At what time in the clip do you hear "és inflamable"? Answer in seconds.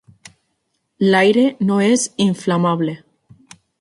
1.91-2.97